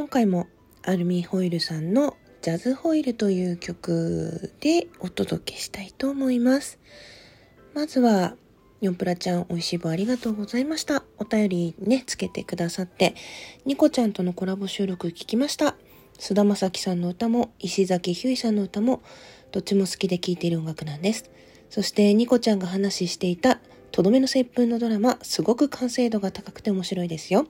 [0.00, 0.46] 今回も
[0.82, 6.78] アルミホイルさんのジャズホイルという曲でお届けしたいと思います。
[7.74, 8.34] まずは、
[8.80, 11.04] ヨンプラちゃん、美味しい棒ありがとうございました。
[11.18, 13.14] お便りね、つけてくださって、
[13.66, 15.76] ニコちゃんとのコラボ収録聞きました。
[16.18, 19.02] 菅田正樹さんの歌も、石崎ひゅういさんの歌も、
[19.52, 21.30] どっちも好きで聴いている音楽なんです。
[21.68, 23.60] そして、ニコちゃんが話していた、
[23.92, 27.46] とどめの接吻のドラマ、すごく完成度が高くて面白いですよ。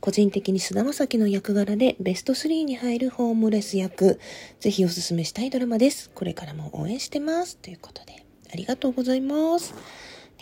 [0.00, 4.18] 個人的に菅田将暉の役柄でベスト3に入るホームレス役、
[4.60, 6.10] ぜひおすすめしたいドラマです。
[6.10, 7.56] これからも応援してます。
[7.56, 9.74] ということで、ありがとうございます。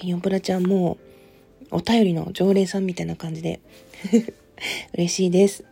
[0.02, 0.98] ヨンプラちゃんも、
[1.70, 3.60] お便りの常連さんみたいな感じで
[4.94, 5.64] 嬉しいです。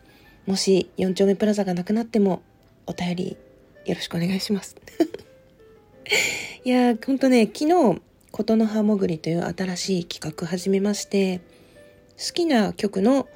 [0.46, 2.42] もし4丁目プラザがなくなっても、
[2.86, 3.36] お便り
[3.84, 4.76] よろしくお願いします
[6.64, 11.40] いやー、ほんとね、昨日、ことの葉もぐりという新しい企画始めまして、
[12.18, 13.28] 好きな曲の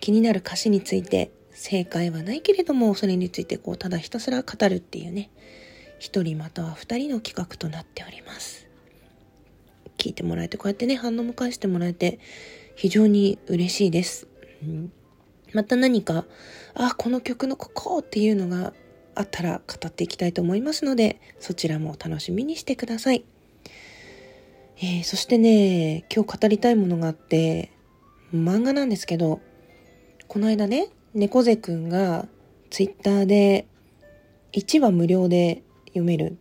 [0.00, 5.30] 気になる歌詞について正解はないけれども、それについてこう、ただひたすら語るっていうね、
[5.98, 8.68] 一人または二人の企画となっております。
[9.96, 12.20] 聞いてもらえて、こうやってね、反応も返してもらえて、
[12.76, 14.28] 非常に嬉しいです。
[14.62, 14.92] うん、
[15.52, 16.24] また何か、
[16.74, 18.72] あ、この曲のここっていうのが
[19.16, 23.24] あったら語っていきたいと思いますので、そちらも楽しみにしてください。
[24.80, 27.72] えー、そしてね、今日語りたいものがあって、
[28.34, 29.40] 漫画なんですけど、
[30.26, 32.26] この間ね、猫背くんが
[32.70, 33.66] ツイッターで
[34.52, 36.36] 1話無料で読める。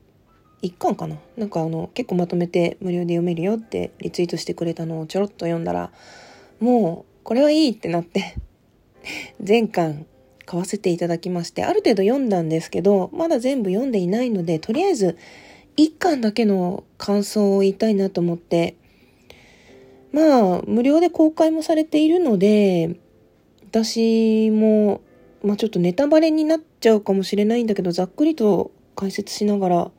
[0.63, 1.17] 1巻かな？
[1.37, 5.91] なんかあの、結構まとめて無料で読めるよってリツイートしてくれたのをちょろっと読んだら、
[6.59, 8.35] もう、これはいいってなって
[9.39, 10.05] 全巻
[10.45, 15.17] 買わせていただきまして、ある程度読んだんですけど、まだ全部読んでいないので、とりあえず
[15.75, 18.75] 一巻だけの感想を言いたいなと思って、
[20.11, 22.95] まあ、無料で公開もされているので、
[23.69, 25.01] 私も、
[25.43, 29.91] まあちょっとネタバレになっちゃうかもしれないんだけど、ざっくりと解説しながら、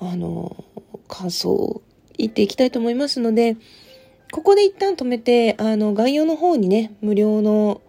[0.00, 0.64] あの、
[1.08, 1.82] 感想を
[2.16, 3.56] 言っていきたいと思いますので、
[4.32, 7.80] ここで一旦止めて、あの、概要の方にね、無料の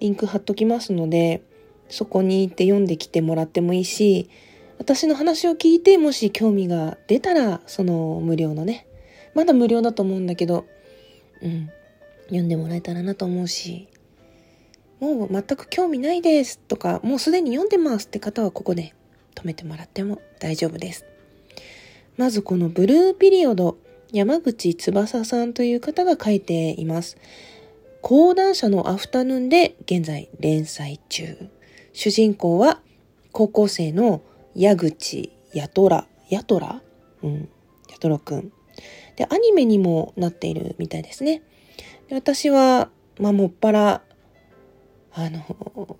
[0.00, 1.42] リンク貼っときますので、
[1.88, 4.30] そこに行って読んできてもらってもいいし、
[4.78, 8.86] 私の話を聞いて、もし興味が出たら、その無料のね、
[9.34, 10.66] まだ無料だと思うんだけど、
[11.42, 11.70] うん、
[12.24, 13.88] 読んでもらえたらなと思うし、
[15.00, 18.94] もう全く興味ないですとか、もうすでに読んでますって方はここで
[19.34, 21.04] 止めてもらっても大丈夫です。
[22.16, 23.78] まずこのブルーピリオド、
[24.12, 27.16] 山口翼さんという方が書いています。
[28.02, 31.48] 講談社のアフタヌーンで現在連載中。
[31.92, 32.80] 主人公は
[33.32, 34.22] 高校生の
[34.54, 36.82] 矢口やとら、やとら
[37.22, 37.48] うん、
[37.90, 38.52] やとらくん。
[39.16, 41.42] で、アニメにもなっているみたいですね。
[42.08, 44.02] で私は、まあ、もっぱら、
[45.12, 45.98] あの、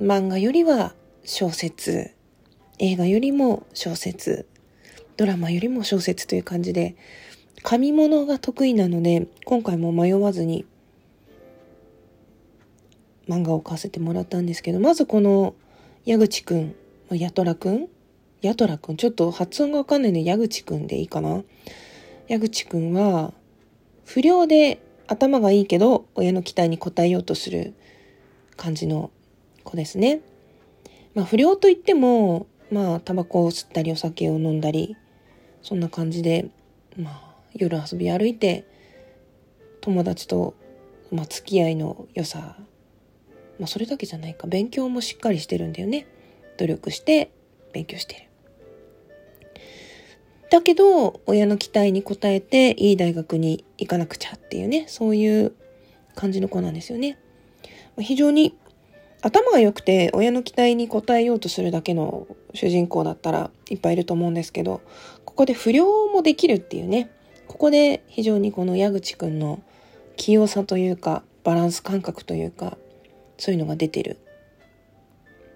[0.00, 0.94] 漫画よりは
[1.24, 2.12] 小説、
[2.78, 4.46] 映画よりも小説、
[5.16, 6.96] ドラマよりも小説という感じで、
[7.62, 10.64] 紙物が得意なので、今回も迷わずに
[13.28, 15.54] 漫画を買わせてもらったんですけど、まずこの
[16.04, 16.74] 矢口くん
[17.10, 17.88] やとらくん？
[18.40, 18.96] やとらくん？
[18.96, 21.44] ちょっと発音がわかんないので、矢口くんでいいかな？
[22.28, 23.32] 矢口くんは、
[24.04, 27.74] 不良で頭がいいけど、親の期待に応えようとする
[28.56, 29.10] 感じの
[29.64, 30.20] 子ですね。
[31.14, 34.96] まあ、不良といっても、まあ、タバコを吸ったり、お酒を飲んだり、
[35.62, 36.48] そんな感じで、
[36.96, 38.64] まあ、夜遊び歩いて、
[39.80, 40.54] 友達と、
[41.10, 42.56] まあ、付き合いの良さ、
[43.58, 46.06] まあ、それだけじゃないか、勉強もしっかりしてるんだよね。
[46.58, 47.30] 努力して
[47.72, 48.31] 勉強してる。
[50.52, 55.54] だけど、親の期待に応えていい大学に行かなくちゃっていうね、そういう
[56.14, 57.18] 感じの子なんですよね。
[57.98, 58.54] 非常に
[59.22, 64.82] 頭が良くて親の期待に応えようとするだけの主人公だったらいっぱいいると思うんですけど、
[65.24, 67.10] ここで不良もできるっていうね、
[67.48, 69.62] ここで非常にこの矢口くんの
[70.18, 72.76] 器用さというか、バランス感覚というか、
[73.38, 74.18] そういうのが出てる。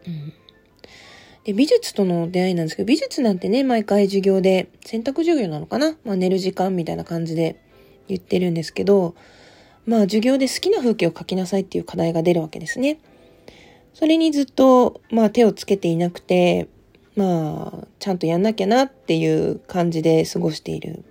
[0.06, 0.32] うん
[1.46, 5.96] で、美術との出会いなんですけど、美術なんてね、毎回授業で、選択授業なのかな？
[6.04, 7.62] まあ寝る時間みたいな感じで
[8.08, 9.14] 言ってるんですけど、
[9.86, 12.98] まあ授業で好きな風景を描きなさいっていう課題が出るわけですね。
[13.94, 16.66] それにずっと、まあ手をつけていなくて、
[17.14, 21.04] まあ、ちゃんとやんなきゃなっていう感じで過ごしている。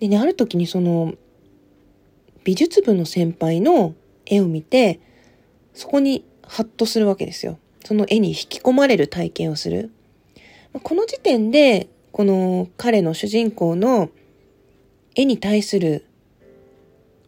[0.00, 1.12] でね、ある時にその、
[2.44, 5.00] 美術部の先輩の絵を見て、
[5.74, 7.58] そこにハッとするわけですよ。
[7.86, 9.92] その絵に引き込まれる体験をする。
[10.82, 14.10] この時点で、この彼の主人公の
[15.14, 16.04] 絵に対する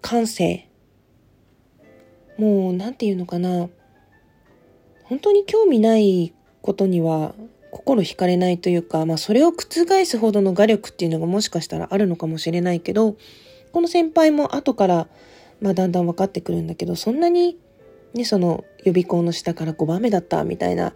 [0.00, 0.66] 感性
[2.38, 3.68] もう何て言うのかな
[5.04, 7.34] 本当に興味ないことには
[7.70, 13.16] 心惹かれないというか、まあそれを覆すほどの画力っていうのがもしかしたらあるのかもしれないけど、
[13.70, 15.06] この先輩も後から、
[15.60, 17.56] まあだんだん分かってくるんだけど、そんなに
[18.14, 20.94] ね、その予備校の下から5番目だったみたいな、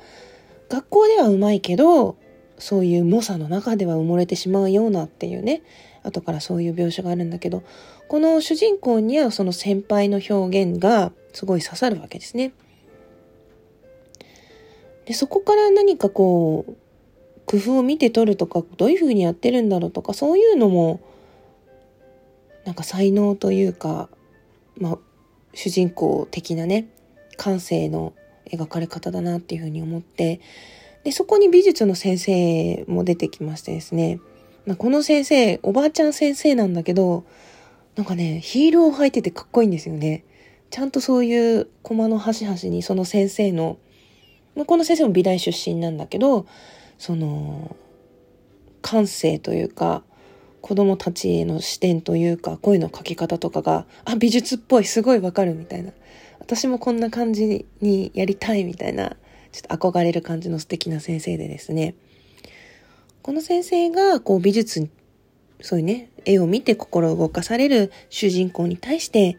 [0.69, 2.17] 学校ではうまいけど、
[2.59, 5.63] そういう猛者の中では埋もれてしまうようなっていうね、
[6.03, 7.63] 後からそういう描写があるんだけど、
[8.09, 12.53] この主人公にはその先輩の表現がすごい刺さるわけですね。
[15.07, 16.75] でそこから何かこう
[17.47, 21.01] 工夫を見て取るとかどういうふうにやってるんだろうとかそういうのも
[22.65, 24.09] なんか才能というか、
[24.79, 24.99] まあ、
[25.55, 26.87] 主人公的なね
[27.37, 28.13] 感性の
[28.51, 30.41] 描かれ方だなっていうふうに思って
[31.05, 34.21] でそこに美術の先生も出てきましてですね、
[34.67, 37.25] まあ、この先生おばあちゃん先生なんだけど
[37.97, 40.25] なんかねヒールを履いててかっこいいんですよね。
[40.71, 43.77] ちゃんとそういう駒の端々にその先生の
[44.67, 46.47] この先生も美大出身なんだけど、
[46.99, 47.75] その、
[48.83, 50.03] 感性というか、
[50.63, 55.93] 子供たちへの視点というか、声の書き方とかが、あ、美術っぽい、すごいわかるみたいな。
[56.39, 59.17] 私もこんな感じにやりたいみたいな、
[59.51, 61.95] ちょっと憧れる感じの素敵な先生でですね。
[63.23, 64.89] この先生が、こう美術、
[65.61, 69.39] そういうね、絵を見て心動かされる主人公に対して、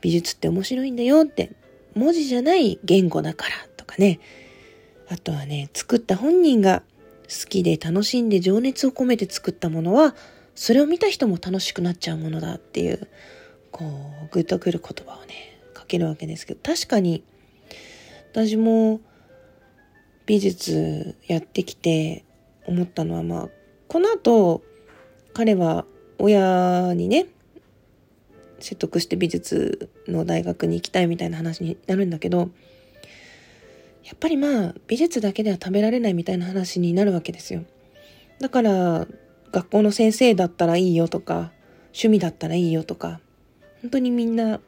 [0.00, 1.52] 美術って面白いんだよって、
[1.94, 4.18] 文字じゃない言語だからとかね、
[5.08, 6.82] あとはね、作った本人が
[7.24, 10.14] 好きで楽しんで情熱を込めて作ったものは、
[10.54, 13.08] それを見た人も楽しくなっちゃうものだっていう、
[13.70, 17.24] こう、グッとくる言葉をね、かけるわけですけど、確かに、
[18.32, 19.00] 私も
[20.26, 22.24] 美術やってきて
[22.66, 23.48] 思ったのは、まあ、
[23.88, 24.62] この後、
[25.32, 25.84] 彼は
[26.18, 27.26] 親にね、
[28.60, 32.50] 説得して美術の大学に行きたいみたいな話になるんだけど、
[34.04, 37.64] やっぱりまあ美術だけでは食べられないみたいな話になるわけですよ。
[38.40, 39.06] だから
[39.54, 41.52] 学校の先生だったらいいよとか
[41.92, 43.20] 趣味だったらいいよとか
[43.82, 44.58] 本当にみんな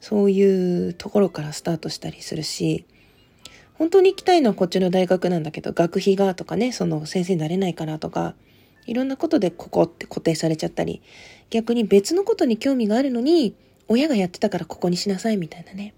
[0.00, 2.84] そういうところからスタートしたりするし
[3.74, 8.34] 本当に行きたいのはこっちの大学なんだけど学費がとかねその先生になれないからとか
[8.86, 11.00] いろんなことでここって固定されちゃったり
[11.50, 13.54] 逆に別のことに興味があるのに
[13.86, 15.94] 親がやってたからここにしなさいみたいなね。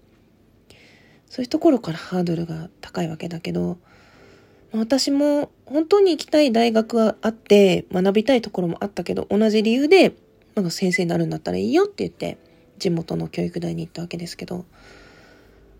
[1.27, 3.77] そういうところからハードルが高いわけだけど、
[4.77, 10.13] 私も本当に行きたい大学はあって、学びたいところもあったけど、同じ理由で、
[10.55, 12.37] なんか先生になるんだったらいいよって言って、
[12.77, 14.65] 地元の教育大に行ったわけですけど、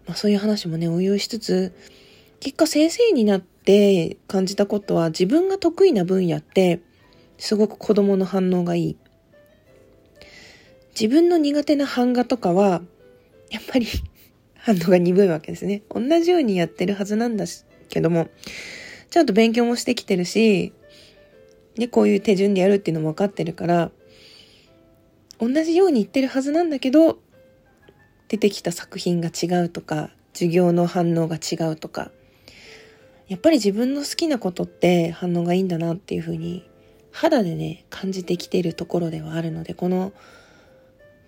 [0.07, 1.73] まあそういう話もね、応用しつつ、
[2.39, 6.79] 結果先生になって感じたことは、自分が得意な分野って、
[7.37, 8.97] すごく子供の反応がいい。
[10.99, 12.81] 自分の苦手な版画とかは、
[13.49, 13.87] やっぱり
[14.55, 15.83] 反応が鈍いわけですね。
[15.89, 17.45] 同じようにやってるはずなんだ
[17.89, 18.29] けども、
[19.15, 20.73] ちゃんと勉強もしてきてるし、
[21.75, 23.89] で、こういう手順でやるっていうのも分かってるから、
[25.39, 27.19] 同じように言ってるはずなんだけど、
[28.27, 32.11] 出てきた作品が違うとか、授業の反応が違うとか、
[33.29, 36.69] やっぱり自分の好きなことって反応がいいんだなっていうふうに、
[37.13, 40.11] 肌でね、感じてきてるところではあるので、この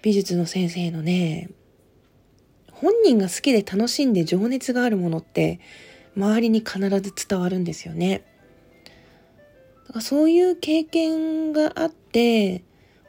[0.01, 1.51] 美術の先生のね、
[2.69, 5.61] 本人が好きで楽しんで情熱があるものって
[6.17, 8.25] 周りに必ず伝わるんですよね。
[9.87, 12.63] だからそういう経験があって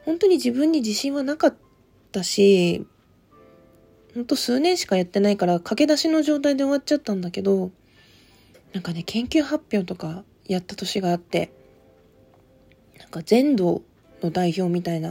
[0.05, 1.55] 本当に自分に自信はなかっ
[2.11, 2.87] たし
[4.13, 7.71] ほんと数年しかやってないから駆け出しの状態で終わっちゃったんだけど
[8.73, 11.51] なんかね研究発表とかやった年があって
[12.97, 13.81] なんか全土
[14.23, 15.09] の代表みたいな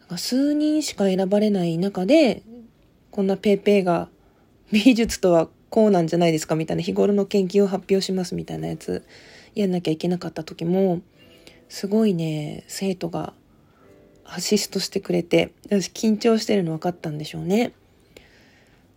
[0.00, 2.42] なんか数人しか選ばれない中で
[3.10, 4.08] こんなペーペーが
[4.72, 9.04] 美術とはこうなんじゃないですかみたいな日頃の研究を発表しますみたいなやつ。
[9.56, 11.00] やんなきゃいけなかった時も
[11.68, 13.34] すごいね生徒が
[14.24, 17.72] アシストしてくれて私緊張してるの分かったんでしょうね。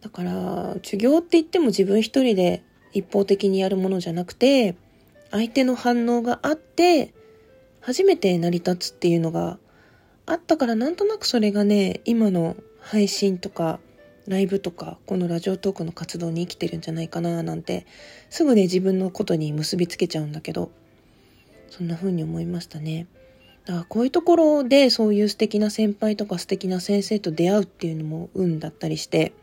[0.01, 2.61] だから授業って言っても自分一人で
[2.93, 4.75] 一方的にやるものじゃなくて
[5.31, 7.11] 相手の反応があって
[7.81, 9.57] 初めて成り立つっていうのが
[10.27, 13.79] あったからなんとなくそれがね今の配信とか
[14.27, 17.85] ライブとかこのラジオトークの活動に生きてるんじゃないかななんて
[18.29, 20.69] すぐね自分のことに結びつけちゃうんだけど
[21.69, 23.07] そんな風に思いましたね
[23.65, 29.33] だからこういうところでそういう素敵な先輩とか素敵な先生と出会うっていうのも運だったりして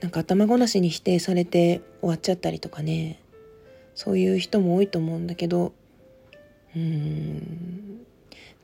[0.00, 3.20] なんか頭ごなしに否定されて終わっちゃったりとかね
[3.94, 5.72] そういう人も多いと思うんだけど
[6.74, 8.06] うーん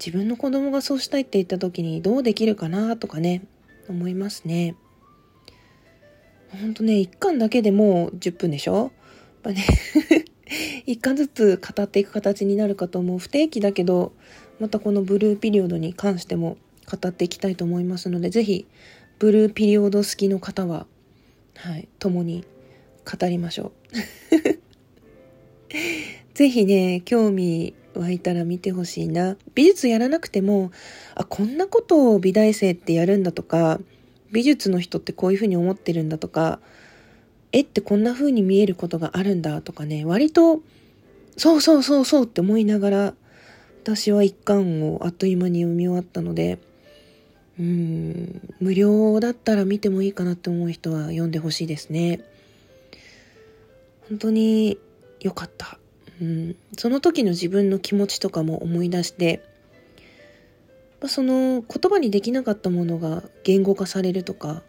[0.05, 3.43] 自分の子供がそうしたいって言った時にどうできるかなとかね
[3.89, 4.77] 思いますね。
[6.55, 8.75] ほんとね、一巻だけでもう10分でしょ？
[8.75, 8.91] やっ
[9.43, 9.65] ぱね
[10.87, 14.13] 一巻ずつ語っていく形になるかと思う不定期だけど、
[14.61, 16.59] またこのブルーピリオドに関しても
[16.91, 18.67] 語っていきたいと思いますので、ぜひ、
[19.19, 20.87] ブルーピリオド好きの方は、
[21.57, 22.45] はい、共に
[23.05, 23.73] 語りましょ
[25.73, 25.75] う。
[26.35, 29.37] ぜひね、興味湧いたら見てほしいな。
[29.55, 30.73] 美術やらなくても、
[31.15, 33.81] あ、こんなことを美大生ってやるんだとか、
[34.35, 36.59] 美術の人ってこういうふうに思ってるんだとか、
[37.53, 40.61] 絵ってこんな風に見えることがあるんだとかね、割と、
[41.37, 43.15] そうそうそうそうって思いながら、
[43.85, 46.59] 私は一巻をあっという間に読み終わったので、
[47.61, 52.21] うん、無料だったら見てもいいかなって思う人は読んでほしいですね。
[54.09, 54.79] 本当に
[55.21, 55.79] 良かった。
[56.21, 59.45] うん、その時の自分の気持ちとかも思い出して、
[61.09, 64.63] その言葉にできなかったものが言語化されるとか、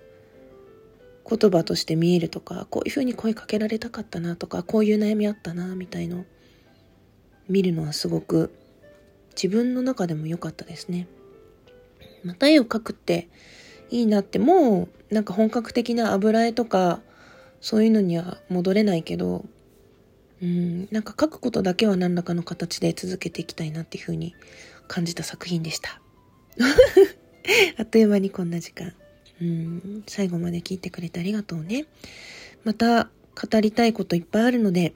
[1.28, 6.26] 言葉として見えるとか、こういうふうに声かけられたかったなとか、こういう悩みあったな、みたいの
[7.50, 8.54] 見るのはすごく
[9.36, 11.08] 自分の中でも良かったですね。
[12.24, 13.28] また絵を描くって
[13.90, 17.02] いいなって、もうなんか本格的な油絵とか、
[17.62, 19.46] そういうのには戻れないけど、
[20.42, 24.36] うん、なんか書くことだけは何らかの形で続けていきたいなっていうふうに
[24.88, 26.02] 感じた作品でした。
[27.78, 28.94] あっという間にこんな時間。
[29.42, 31.86] うん、最後まで聞いてくれてありがとうね。
[32.64, 34.94] また語りたいこといっぱいあるので、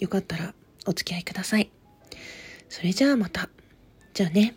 [0.00, 0.54] よかったら
[0.86, 1.70] お付き合いください。
[2.68, 3.48] それじゃあまた。
[4.14, 4.54] じゃあね。